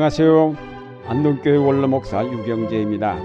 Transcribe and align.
안녕하세요. 0.00 0.56
안동교회 1.08 1.58
원로 1.58 1.86
목사 1.86 2.24
유경재입니다. 2.24 3.18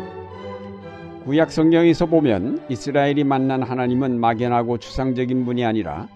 구약 1.23 1.49
성경에서 1.49 2.05
보면 2.07 2.65
이스라엘이 2.69 3.23
만난 3.23 3.63
하나님은 3.63 4.19
막연하고 4.19 4.79
추상적인 4.79 5.45
분이 5.45 5.63
아니라 5.63 6.09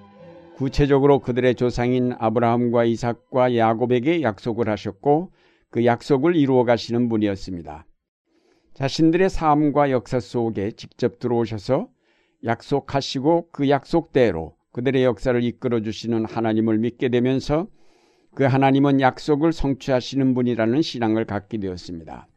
구체적으로 0.57 1.19
그들의 1.19 1.55
조상인 1.55 2.13
아브라함과 2.19 2.83
이삭과 2.83 3.55
야곱에게 3.55 4.21
약속을 4.21 4.67
하셨고 4.67 5.31
그 5.69 5.85
약속을 5.85 6.35
이루어 6.35 6.65
가시는 6.65 7.07
분이었습니다. 7.07 7.85
자신들의 8.73 9.29
삶과 9.29 9.91
역사 9.91 10.19
속에 10.19 10.71
직접 10.71 11.19
들어오셔서 11.19 11.87
약속하시고 12.43 13.51
그 13.53 13.69
약속대로 13.69 14.57
그들의 14.73 15.05
역사를 15.05 15.41
이끌어 15.41 15.79
주시는 15.79 16.25
하나님을 16.25 16.79
믿게 16.79 17.07
되면서 17.07 17.67
그 18.35 18.43
하나님은 18.43 19.01
약속을 19.01 19.51
성취하시는 19.51 20.33
분이라는 20.33 20.81
신앙을 20.81 21.25
갖게 21.25 21.57
되었습니다. 21.57 22.27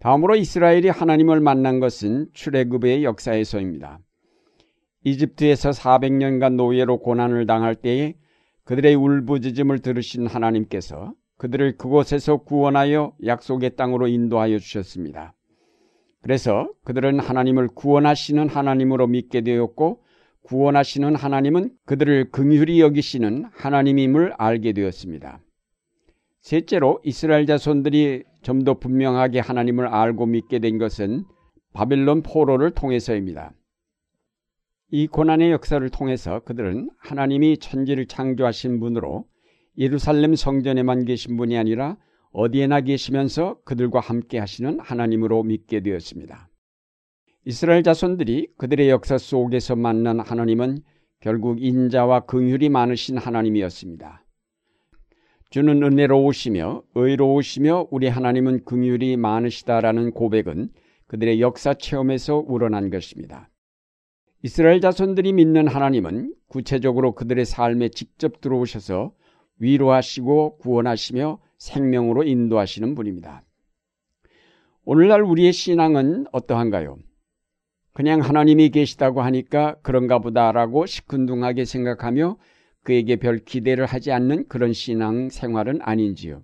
다음으로 0.00 0.36
이스라엘이 0.36 0.88
하나님을 0.88 1.40
만난 1.40 1.80
것은 1.80 2.28
출애굽의 2.32 3.04
역사에서입니다. 3.04 4.00
이집트에서 5.04 5.70
400년간 5.70 6.56
노예로 6.56 6.98
고난을 6.98 7.46
당할 7.46 7.74
때에 7.74 8.14
그들의 8.64 8.94
울부짖음을 8.94 9.80
들으신 9.80 10.26
하나님께서 10.26 11.12
그들을 11.36 11.76
그곳에서 11.76 12.38
구원하여 12.38 13.14
약속의 13.24 13.76
땅으로 13.76 14.08
인도하여 14.08 14.58
주셨습니다. 14.58 15.34
그래서 16.22 16.70
그들은 16.84 17.20
하나님을 17.20 17.68
구원하시는 17.68 18.48
하나님으로 18.48 19.06
믿게 19.06 19.42
되었고 19.42 20.03
구원하시는 20.44 21.14
하나님은 21.16 21.70
그들을 21.86 22.30
긍휼히 22.30 22.80
여기시는 22.80 23.46
하나님임을 23.52 24.34
알게 24.38 24.72
되었습니다. 24.72 25.40
셋째로 26.40 27.00
이스라엘 27.04 27.46
자손들이 27.46 28.24
좀 28.42 28.64
더 28.64 28.74
분명하게 28.78 29.40
하나님을 29.40 29.86
알고 29.86 30.26
믿게 30.26 30.58
된 30.58 30.76
것은 30.78 31.24
바빌론 31.72 32.22
포로를 32.22 32.70
통해서입니다. 32.72 33.52
이 34.90 35.06
고난의 35.06 35.50
역사를 35.50 35.88
통해서 35.88 36.40
그들은 36.40 36.90
하나님이 36.98 37.56
천지를 37.56 38.06
창조하신 38.06 38.80
분으로 38.80 39.24
예루살렘 39.78 40.34
성전에만 40.34 41.06
계신 41.06 41.36
분이 41.36 41.56
아니라 41.56 41.96
어디에나 42.32 42.82
계시면서 42.82 43.60
그들과 43.64 44.00
함께 44.00 44.38
하시는 44.38 44.78
하나님으로 44.78 45.42
믿게 45.42 45.80
되었습니다. 45.80 46.48
이스라엘 47.46 47.82
자손들이 47.82 48.48
그들의 48.56 48.88
역사 48.88 49.18
속에서 49.18 49.76
만난 49.76 50.18
하나님은 50.18 50.78
결국 51.20 51.62
인자와 51.62 52.20
긍휼이 52.20 52.70
많으신 52.70 53.18
하나님이었습니다. 53.18 54.24
주는 55.50 55.82
은혜로우시며 55.82 56.82
의로우시며 56.94 57.88
우리 57.90 58.08
하나님은 58.08 58.64
긍휼이 58.64 59.18
많으시다라는 59.18 60.12
고백은 60.12 60.70
그들의 61.06 61.42
역사 61.42 61.74
체험에서 61.74 62.42
우러난 62.46 62.88
것입니다. 62.88 63.50
이스라엘 64.42 64.80
자손들이 64.80 65.34
믿는 65.34 65.68
하나님은 65.68 66.34
구체적으로 66.48 67.12
그들의 67.12 67.44
삶에 67.44 67.90
직접 67.90 68.40
들어오셔서 68.40 69.12
위로하시고 69.58 70.58
구원하시며 70.58 71.38
생명으로 71.58 72.24
인도하시는 72.24 72.94
분입니다. 72.94 73.44
오늘날 74.84 75.22
우리의 75.22 75.52
신앙은 75.52 76.26
어떠한가요? 76.32 76.96
그냥 77.94 78.20
하나님이 78.20 78.70
계시다고 78.70 79.22
하니까 79.22 79.76
그런가 79.82 80.18
보다라고 80.18 80.84
시큰둥하게 80.84 81.64
생각하며 81.64 82.36
그에게 82.82 83.16
별 83.16 83.38
기대를 83.38 83.86
하지 83.86 84.10
않는 84.10 84.48
그런 84.48 84.72
신앙 84.72 85.30
생활은 85.30 85.78
아닌지요. 85.80 86.42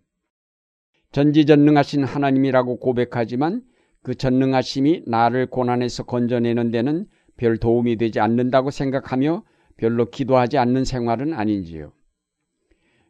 전지전능하신 1.10 2.04
하나님이라고 2.04 2.78
고백하지만 2.78 3.62
그 4.02 4.14
전능하심이 4.14 5.02
나를 5.06 5.46
고난에서 5.46 6.04
건져내는 6.04 6.70
데는 6.70 7.06
별 7.36 7.58
도움이 7.58 7.96
되지 7.96 8.20
않는다고 8.20 8.70
생각하며 8.70 9.42
별로 9.76 10.08
기도하지 10.08 10.56
않는 10.56 10.84
생활은 10.84 11.34
아닌지요. 11.34 11.92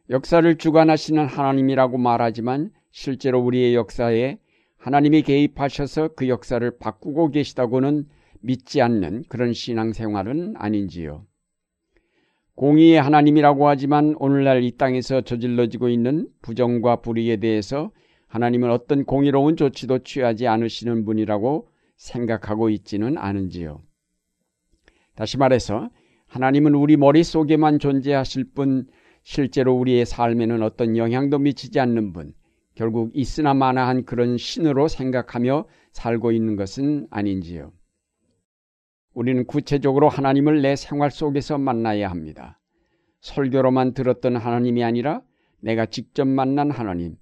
역사를 0.09 0.57
주관하시는 0.57 1.25
하나님이라고 1.27 1.99
말하지만 1.99 2.71
실제로 2.89 3.39
우리의 3.39 3.75
역사에 3.75 4.39
하나님이 4.77 5.21
개입하셔서 5.21 6.09
그 6.15 6.27
역사를 6.27 6.69
바꾸고 6.79 7.29
계시다고는 7.29 8.07
믿지 8.41 8.81
않는 8.81 9.23
그런 9.29 9.53
신앙생활은 9.53 10.55
아닌지요. 10.57 11.25
공의의 12.55 13.01
하나님이라고 13.01 13.67
하지만 13.67 14.15
오늘날 14.19 14.63
이 14.63 14.71
땅에서 14.77 15.21
저질러지고 15.21 15.89
있는 15.89 16.27
부정과 16.41 16.97
불의에 16.97 17.37
대해서 17.37 17.91
하나님은 18.27 18.69
어떤 18.69 19.03
공의로운 19.03 19.55
조치도 19.55 19.99
취하지 19.99 20.47
않으시는 20.47 21.05
분이라고 21.05 21.67
생각하고 21.97 22.69
있지는 22.69 23.17
않은지요. 23.17 23.81
다시 25.15 25.37
말해서 25.37 25.89
하나님은 26.27 26.75
우리 26.75 26.97
머릿속에만 26.97 27.79
존재하실 27.79 28.51
뿐 28.53 28.87
실제로 29.23 29.73
우리의 29.75 30.05
삶에는 30.05 30.63
어떤 30.63 30.97
영향도 30.97 31.39
미치지 31.39 31.79
않는 31.79 32.13
분, 32.13 32.33
결국 32.75 33.11
있으나 33.13 33.53
마나한 33.53 34.05
그런 34.05 34.37
신으로 34.37 34.87
생각하며 34.87 35.65
살고 35.91 36.31
있는 36.31 36.55
것은 36.55 37.07
아닌지요. 37.11 37.71
우리는 39.13 39.45
구체적으로 39.45 40.09
하나님을 40.09 40.61
내 40.61 40.75
생활 40.75 41.11
속에서 41.11 41.57
만나야 41.57 42.09
합니다. 42.09 42.59
설교로만 43.21 43.93
들었던 43.93 44.37
하나님이 44.37 44.83
아니라 44.83 45.21
내가 45.59 45.85
직접 45.85 46.27
만난 46.27 46.71
하나님, 46.71 47.17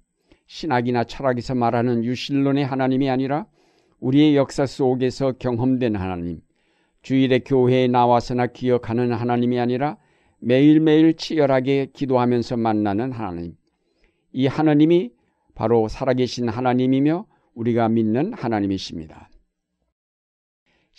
신학이나 0.46 1.04
철학에서 1.04 1.54
말하는 1.54 2.04
유실론의 2.04 2.64
하나님이 2.64 3.10
아니라 3.10 3.46
우리의 3.98 4.36
역사 4.36 4.66
속에서 4.66 5.32
경험된 5.32 5.96
하나님, 5.96 6.40
주일의 7.02 7.40
교회에 7.40 7.88
나와서나 7.88 8.46
기억하는 8.46 9.12
하나님이 9.12 9.58
아니라 9.58 9.96
매일매일 10.38 11.14
치열하게 11.16 11.90
기도하면서 11.92 12.56
만나는 12.56 13.12
하나님. 13.12 13.54
이 14.32 14.46
하나님이 14.46 15.12
바로 15.54 15.88
살아계신 15.88 16.48
하나님이며 16.48 17.26
우리가 17.54 17.88
믿는 17.88 18.32
하나님이십니다. 18.32 19.29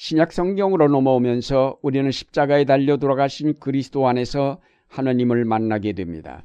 신약 0.03 0.31
성경으로 0.31 0.87
넘어오면서 0.87 1.77
우리는 1.83 2.09
십자가에 2.09 2.65
달려 2.65 2.97
돌아가신 2.97 3.59
그리스도 3.59 4.07
안에서 4.07 4.59
하나님을 4.87 5.45
만나게 5.45 5.93
됩니다. 5.93 6.43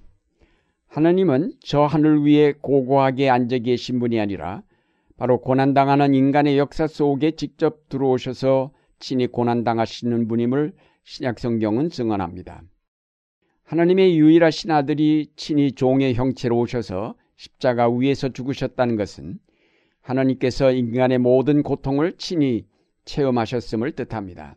하나님은 0.88 1.52
저 1.60 1.84
하늘 1.84 2.22
위에 2.22 2.52
고고하게 2.60 3.30
앉아 3.30 3.60
계신 3.60 3.98
분이 3.98 4.20
아니라 4.20 4.62
바로 5.16 5.40
고난당하는 5.40 6.14
인간의 6.14 6.58
역사 6.58 6.86
속에 6.86 7.30
직접 7.30 7.88
들어오셔서 7.88 8.72
친히 8.98 9.26
고난당하시는 9.26 10.28
분임을 10.28 10.74
신약 11.04 11.38
성경은 11.38 11.88
증언합니다. 11.88 12.62
하나님의 13.64 14.18
유일하신 14.18 14.70
아들이 14.70 15.30
친히 15.34 15.72
종의 15.72 16.12
형체로 16.12 16.58
오셔서 16.58 17.14
십자가 17.36 17.88
위에서 17.88 18.28
죽으셨다는 18.28 18.96
것은 18.96 19.38
하나님께서 20.02 20.72
인간의 20.72 21.16
모든 21.16 21.62
고통을 21.62 22.18
친히 22.18 22.66
체험하셨음을 23.06 23.92
뜻합니다. 23.92 24.56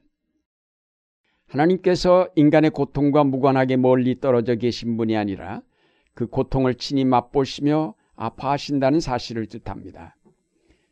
하나님께서 1.47 2.29
인간의 2.35 2.71
고통과 2.71 3.23
무관하게 3.23 3.77
멀리 3.77 4.19
떨어져 4.19 4.55
계신 4.55 4.97
분이 4.97 5.15
아니라 5.15 5.61
그 6.13 6.27
고통을 6.27 6.75
친히 6.75 7.05
맛보시며 7.05 7.95
아파하신다는 8.15 8.99
사실을 8.99 9.45
뜻합니다. 9.45 10.15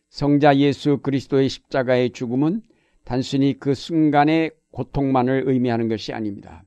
성자 0.09 0.57
예수 0.57 0.99
그리스도의 0.99 1.49
십자가의 1.49 2.11
죽음은 2.11 2.61
단순히 3.03 3.59
그 3.59 3.73
순간의 3.73 4.51
고통만을 4.71 5.43
의미하는 5.47 5.89
것이 5.89 6.13
아닙니다. 6.13 6.63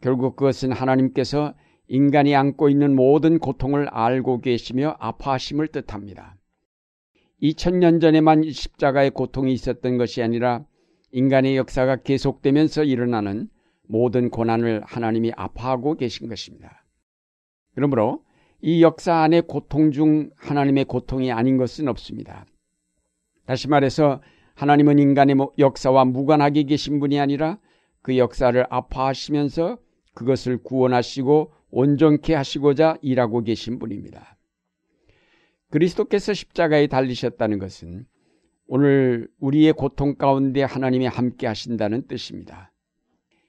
결국 0.00 0.36
그것은 0.36 0.72
하나님께서 0.72 1.54
인간이 1.88 2.34
안고 2.34 2.68
있는 2.68 2.94
모든 2.94 3.38
고통을 3.38 3.88
알고 3.88 4.40
계시며 4.40 4.96
아파하심을 4.98 5.68
뜻합니다. 5.68 6.36
2000년 7.42 8.00
전에만 8.00 8.50
십자가의 8.50 9.10
고통이 9.10 9.52
있었던 9.52 9.98
것이 9.98 10.22
아니라 10.22 10.64
인간의 11.10 11.56
역사가 11.56 11.96
계속되면서 11.96 12.84
일어나는 12.84 13.48
모든 13.88 14.30
고난을 14.30 14.82
하나님이 14.84 15.32
아파하고 15.36 15.96
계신 15.96 16.28
것입니다. 16.28 16.84
그러므로 17.74 18.24
이 18.60 18.82
역사 18.82 19.16
안에 19.16 19.40
고통 19.40 19.90
중 19.90 20.30
하나님의 20.36 20.84
고통이 20.84 21.32
아닌 21.32 21.56
것은 21.56 21.88
없습니다. 21.88 22.46
다시 23.44 23.68
말해서 23.68 24.22
하나님은 24.54 25.00
인간의 25.00 25.36
역사와 25.58 26.04
무관하게 26.04 26.62
계신 26.62 27.00
분이 27.00 27.18
아니라 27.18 27.58
그 28.02 28.16
역사를 28.18 28.64
아파하시면서 28.70 29.78
그것을 30.14 30.62
구원하시고 30.62 31.52
온전케 31.70 32.34
하시고자 32.34 32.98
일하고 33.02 33.42
계신 33.42 33.78
분입니다. 33.78 34.36
그리스도께서 35.72 36.34
십자가에 36.34 36.86
달리셨다는 36.86 37.58
것은 37.58 38.04
오늘 38.66 39.28
우리의 39.40 39.72
고통 39.72 40.16
가운데 40.16 40.62
하나님이 40.62 41.06
함께 41.06 41.46
하신다는 41.46 42.06
뜻입니다. 42.06 42.72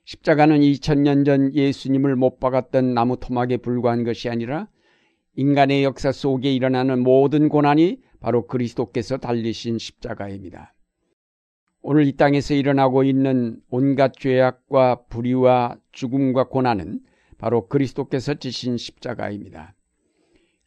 십자가는 0.06 0.60
2000년 0.60 1.26
전 1.26 1.54
예수님을 1.54 2.16
못 2.16 2.40
박았던 2.40 2.94
나무 2.94 3.18
토막에 3.20 3.58
불과한 3.58 4.06
것이 4.06 4.30
아니라 4.30 4.70
인간의 5.36 5.84
역사 5.84 6.14
속에 6.14 6.54
일어나는 6.54 7.04
모든 7.04 7.50
고난이 7.50 8.00
바로 8.22 8.48
그리스도께서 8.48 9.18
달리신 9.18 9.78
십자가입니다. 9.78 10.74
오늘 11.82 12.08
이 12.08 12.16
땅에서 12.16 12.54
일어나고 12.54 13.04
있는 13.04 13.60
온갖 13.70 14.14
죄악과 14.14 15.08
불의와 15.10 15.78
죽음과 15.92 16.46
고난은 16.46 17.02
바로 17.38 17.68
그리스도께서 17.68 18.36
지신 18.36 18.78
십자가입니다. 18.78 19.76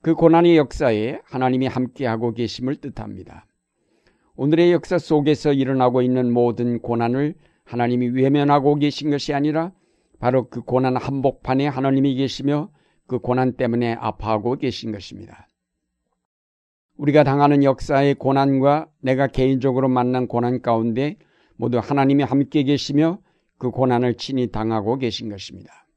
그 0.07 0.15
고난의 0.15 0.57
역사에 0.57 1.19
하나님이 1.25 1.67
함께하고 1.67 2.33
계심을 2.33 2.77
뜻합니다. 2.77 3.45
오늘의 4.37 4.71
역사 4.71 4.99
속에서 4.99 5.53
일어나고 5.53 6.01
있는 6.01 6.33
모든 6.33 6.81
고난을 6.81 7.35
하나님이 7.65 8.11
외면하고 8.11 8.77
계신 8.77 9.11
것이 9.11 9.35
아니라 9.35 9.73
바로 10.21 10.49
그 10.49 10.63
고난 10.63 10.97
한복판에 10.97 11.67
하나님이 11.67 12.15
계시며 12.15 12.71
그 13.09 13.19
고난 13.19 13.55
때문에 13.55 13.95
아파하고 13.95 14.55
계신 14.59 14.93
것입니다. 14.93 15.49
우리가 16.99 17.25
당하는 17.25 17.65
역사의 17.65 18.15
고난과 18.15 18.87
내가 19.01 19.27
개인적으로 19.27 19.89
만난 19.89 20.29
고난 20.29 20.63
가운데 20.63 21.17
모두 21.57 21.81
하나님이 21.81 22.23
함께 22.23 22.63
계시며 22.63 23.19
그 23.59 23.73
고난을 23.73 24.19
친히 24.19 24.53
당하고 24.53 24.99
계신 24.99 25.31
것입니다. 25.31 25.89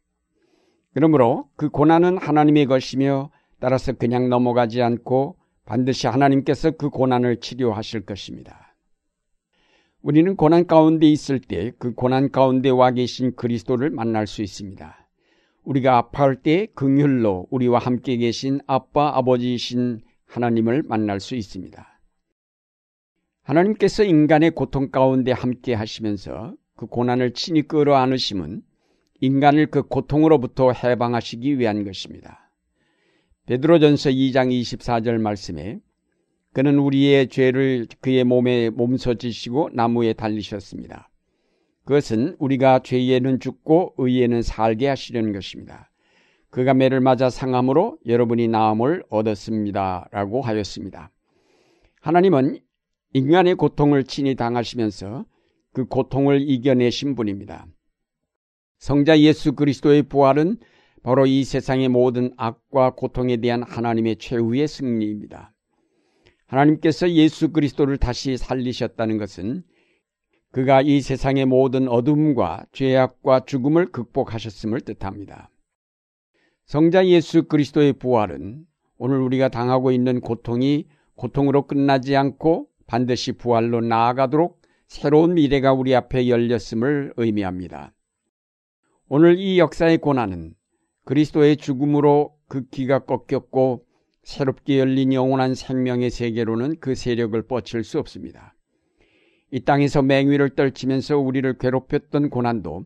그러므로 0.96 1.48
그 1.56 1.70
고난은 1.70 2.18
하나님의 2.18 2.66
것이며 2.66 3.30
따라서 3.60 3.94
그냥 3.94 4.30
넘어가지 4.30 4.82
않고 4.82 5.38
반드시 5.66 6.08
하나님께서 6.08 6.72
그 6.72 6.90
고난을 6.90 7.40
치료하실 7.42 8.06
것입니다. 8.06 8.76
우리는 10.02 10.36
고난 10.36 10.66
가운데 10.66 11.08
있을 11.08 11.40
때 11.40 11.72
그 11.78 11.94
고난 11.94 12.32
가운데 12.32 12.70
와 12.70 12.92
계신 12.92 13.36
그리스도를 13.36 13.90
만날 13.90 14.28
수 14.28 14.42
있습니다. 14.42 15.10
우리가 15.64 15.98
아파할 15.98 16.38
때 16.38 16.68
긍휼로 16.74 17.48
우리와 17.52 17.80
함께 17.80 18.18
계신 18.18 18.60
아빠 18.66 19.16
아버지이신 19.18 20.02
하나님을 20.26 20.84
만날 20.84 21.20
수 21.20 21.36
있습니다. 21.36 21.86
하나님께서 23.44 24.04
인간의 24.04 24.52
고통 24.52 24.90
가운데 24.90 25.32
함께 25.32 25.74
하시면서 25.74 26.54
그 26.76 26.86
고난을 26.86 27.34
친히 27.34 27.64
끌어 27.64 27.96
안으심은 27.96 28.62
인간을 29.22 29.68
그 29.68 29.84
고통으로부터 29.84 30.72
해방하시기 30.72 31.60
위한 31.60 31.84
것입니다. 31.84 32.49
베드로전서 33.50 34.12
2장 34.12 34.52
24절 34.52 35.20
말씀에 35.20 35.80
그는 36.54 36.78
우리의 36.78 37.30
죄를 37.30 37.88
그의 38.00 38.24
몸에 38.24 38.70
몸소 38.70 39.16
지시고 39.16 39.72
나무에 39.74 40.14
달리셨습니다. 40.14 41.10
그것은 41.84 42.36
우리가 42.38 42.82
죄에는 42.84 43.40
죽고 43.40 43.96
의에는 43.98 44.44
살게 44.44 44.88
하시려는 44.88 45.34
것입니다. 45.34 45.90
그가 46.52 46.76
매를 46.76 47.00
맞아 47.00 47.32
상함으로 47.32 47.98
여러분이 48.06 48.48
나음을 48.50 49.04
얻었습니다. 49.10 50.10
라고 50.12 50.44
하였습니다. 50.44 51.12
하나님은 52.02 52.60
인간의 53.14 53.56
고통을 53.56 54.04
친히 54.04 54.36
당하시면서 54.36 55.26
그 55.74 55.86
고통을 55.86 56.48
이겨내신 56.48 57.16
분입니다. 57.16 57.66
성자 58.78 59.20
예수 59.22 59.54
그리스도의 59.54 60.04
부활은 60.04 60.58
바로 61.04 61.26
이 61.26 61.44
세상의 61.44 61.90
모든 61.90 62.34
악과 62.38 62.92
고통에 62.92 63.38
대한 63.38 63.64
하나님의 63.64 64.18
최후의 64.18 64.68
승리입니다. 64.68 65.54
하나님께서 66.48 67.10
예수 67.12 67.52
그리스도를 67.52 67.98
다시 67.98 68.38
살리셨다는 68.38 69.18
것은 69.18 69.64
그가 70.52 70.82
이 70.82 71.00
세상의 71.02 71.46
모든 71.46 71.88
어둠과 71.88 72.66
죄악과 72.72 73.46
죽음을 73.46 73.92
극복하셨음을 73.92 74.82
뜻합니다. 74.82 75.52
성자 76.66 77.08
예수 77.08 77.44
그리스도의 77.44 77.94
부활은 77.94 78.66
오늘 78.98 79.20
우리가 79.22 79.50
당하고 79.50 79.92
있는 79.92 80.20
고통이 80.22 80.88
고통으로 81.16 81.68
끝나지 81.68 82.16
않고 82.16 82.68
반드시 82.88 83.34
부활로 83.34 83.82
나아가도록 83.82 84.62
새로운 84.88 85.36
미래가 85.36 85.74
우리 85.74 85.94
앞에 85.96 86.28
열렸음을 86.28 87.14
의미합니다. 87.16 87.94
오늘 89.08 89.38
이 89.38 89.60
역사의 89.60 90.00
고난은 90.00 90.56
그리스도의 91.06 91.58
죽음으로 91.58 92.36
그 92.48 92.68
기가 92.70 93.00
꺾였고 93.00 93.86
새롭게 94.24 94.80
열린 94.80 95.14
영원한 95.14 95.56
생명의 95.56 96.10
세계로는 96.10 96.80
그 96.80 96.96
세력을 96.96 97.42
뻗칠 97.48 97.84
수 97.84 98.00
없습니다. 98.00 98.56
이 99.52 99.62
땅에서 99.62 100.02
맹위를 100.02 100.52
떨치면서 100.52 101.18
우리를 101.18 101.58
괴롭혔던 101.58 102.30
고난도 102.30 102.86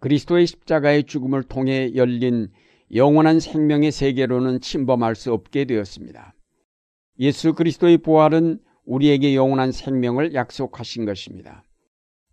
그리스도의 0.00 0.46
십자가의 0.46 1.04
죽음을 1.04 1.44
통해 1.44 1.94
열린 1.94 2.48
영원한 2.92 3.38
생명의 3.38 3.92
세계로는 3.92 4.60
침범할 4.60 5.14
수 5.14 5.32
없게 5.32 5.64
되었습니다. 5.64 6.34
예수 7.20 7.52
그리스도의 7.52 7.98
부활은 7.98 8.58
우리에게 8.84 9.36
영원한 9.36 9.70
생명을 9.70 10.34
약속하신 10.34 11.04
것입니다. 11.04 11.62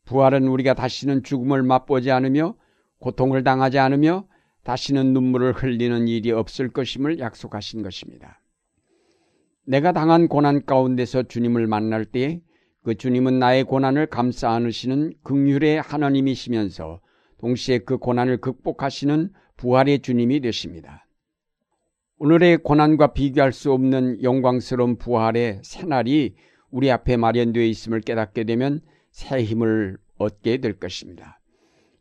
부활은 0.05 0.47
우리가 0.47 0.73
다시는 0.73 1.21
죽음을 1.23 1.61
맛보지 1.61 2.09
않으며 2.09 2.55
고통을 2.99 3.43
당하지 3.43 3.77
않으며 3.77 4.25
다시는 4.67 5.13
눈물을 5.13 5.53
흘리는 5.53 6.09
일이 6.09 6.29
없을 6.31 6.67
것임을 6.67 7.19
약속하신 7.19 7.83
것입니다. 7.83 8.41
내가 9.65 9.93
당한 9.93 10.27
고난 10.27 10.65
가운데서 10.65 11.23
주님을 11.23 11.67
만날 11.67 12.03
때에 12.03 12.41
그 12.83 12.95
주님은 12.95 13.39
나의 13.39 13.63
고난을 13.63 14.07
감싸 14.07 14.51
안으시는 14.51 15.13
극률의 15.23 15.79
하나님이시면서 15.79 16.99
동시에 17.37 17.77
그 17.79 17.97
고난을 17.97 18.41
극복하시는 18.41 19.31
부활의 19.55 19.99
주님이 19.99 20.41
되십니다. 20.41 21.07
오늘의 22.17 22.57
고난과 22.57 23.13
비교할 23.13 23.53
수 23.53 23.71
없는 23.71 24.21
영광스러운 24.21 24.97
부활의 24.97 25.61
새날이 25.63 26.35
우리 26.71 26.91
앞에 26.91 27.15
마련되어 27.15 27.63
있음을 27.63 28.01
깨닫게 28.01 28.43
되면 28.43 28.81
새 29.11 29.41
힘을 29.41 29.97
얻게 30.17 30.57
될 30.57 30.77
것입니다. 30.77 31.36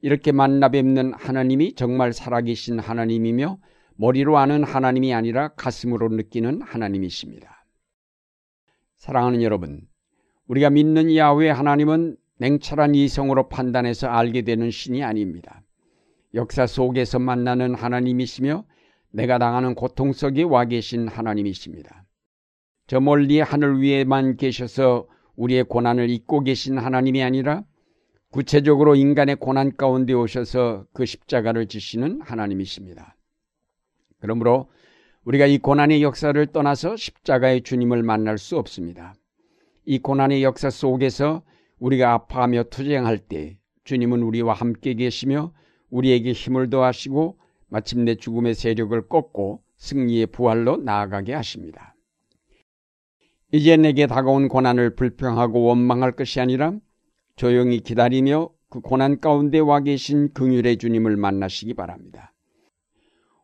이렇게 0.06 0.30
만나 0.30 0.68
뵙는 0.68 1.14
하나님이 1.14 1.74
정말 1.74 2.12
살아계신 2.12 2.78
하나님이며 2.78 3.58
머리로 3.96 4.38
아는 4.38 4.62
하나님이 4.62 5.12
아니라 5.12 5.48
가슴으로 5.56 6.10
느끼는 6.10 6.62
하나님이십니다. 6.62 7.66
사랑하는 8.98 9.42
여러분, 9.42 9.80
우리가 10.46 10.70
믿는 10.70 11.16
야훼 11.16 11.50
하나님은 11.50 12.16
냉철한 12.38 12.94
이성으로 12.94 13.48
판단해서 13.48 14.06
알게 14.06 14.42
되는 14.42 14.70
신이 14.70 15.02
아닙니다. 15.02 15.64
역사 16.34 16.68
속에서 16.68 17.18
만나는 17.18 17.74
하나님이시며 17.74 18.64
내가 19.10 19.38
당하는 19.38 19.74
고통 19.74 20.12
속에 20.12 20.44
와 20.44 20.66
계신 20.66 21.08
하나님이십니다. 21.08 22.04
저 22.86 23.00
멀리 23.00 23.40
하늘 23.40 23.80
위에만 23.80 24.36
계셔서 24.36 25.08
우리의 25.34 25.64
고난을 25.64 26.10
잊고 26.10 26.44
계신 26.44 26.78
하나님이 26.78 27.24
아니라 27.24 27.64
구체적으로 28.30 28.94
인간의 28.94 29.36
고난 29.36 29.76
가운데 29.76 30.12
오셔서 30.12 30.86
그 30.92 31.06
십자가를 31.06 31.66
지시는 31.66 32.20
하나님이십니다. 32.20 33.16
그러므로 34.18 34.70
우리가 35.24 35.46
이 35.46 35.58
고난의 35.58 36.02
역사를 36.02 36.46
떠나서 36.46 36.96
십자가의 36.96 37.62
주님을 37.62 38.02
만날 38.02 38.38
수 38.38 38.56
없습니다. 38.58 39.14
이 39.84 39.98
고난의 39.98 40.42
역사 40.42 40.70
속에서 40.70 41.42
우리가 41.78 42.12
아파하며 42.12 42.64
투쟁할 42.64 43.18
때 43.18 43.58
주님은 43.84 44.22
우리와 44.22 44.54
함께 44.54 44.94
계시며 44.94 45.52
우리에게 45.90 46.32
힘을 46.32 46.70
더하시고 46.70 47.38
마침내 47.68 48.14
죽음의 48.16 48.54
세력을 48.54 49.08
꺾고 49.08 49.62
승리의 49.76 50.26
부활로 50.26 50.76
나아가게 50.76 51.34
하십니다. 51.34 51.94
이제 53.52 53.76
내게 53.76 54.06
다가온 54.06 54.48
고난을 54.48 54.96
불평하고 54.96 55.62
원망할 55.62 56.12
것이 56.12 56.40
아니라 56.40 56.72
조용히 57.36 57.80
기다리며 57.80 58.50
그 58.68 58.80
고난 58.80 59.20
가운데 59.20 59.58
와 59.58 59.80
계신 59.80 60.32
긍휼의 60.32 60.78
주님을 60.78 61.16
만나시기 61.16 61.74
바랍니다. 61.74 62.32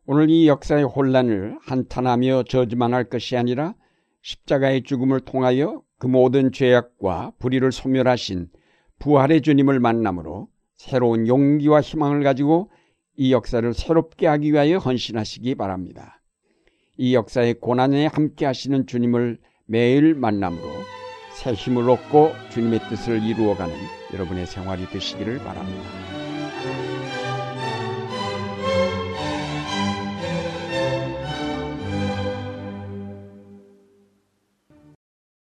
오늘 0.05 0.31
이 0.31 0.49
역사의 0.49 0.85
혼란을 0.85 1.59
한탄하며 1.63 2.45
저주만할 2.45 3.05
것이 3.05 3.37
아니라 3.37 3.75
십자가의 4.23 4.83
죽음을 4.83 5.21
통하여 5.21 5.83
그 5.99 6.07
모든 6.07 6.51
죄악과 6.51 7.35
불의를 7.39 7.71
소멸하신 7.71 8.49
부활의 8.99 9.43
주님을 9.43 9.79
만남으로 9.79 10.49
새로운 10.77 11.29
용기와 11.29 11.81
희망을 11.81 12.23
가지고 12.23 12.71
이 13.17 13.33
역사를 13.33 13.73
새롭게 13.73 14.27
하기 14.27 14.53
위하여 14.53 14.79
헌신하시기 14.79 15.55
바랍니다. 15.55 16.21
이 16.97 17.15
역사의 17.15 17.55
고난에 17.55 18.07
함께 18.07 18.47
하시는 18.47 18.87
주님을 18.87 19.39
매일 19.67 20.15
만남으로 20.15 21.02
새 21.35 21.53
힘을 21.53 21.89
얻고 21.91 22.35
주님의 22.51 22.81
뜻을 22.89 23.23
이루어가는 23.23 23.75
여러분의 24.13 24.47
생활이 24.47 24.87
되시기를 24.89 25.39
바랍니다. 25.39 26.92